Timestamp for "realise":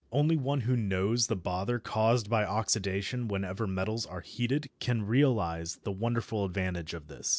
5.03-5.75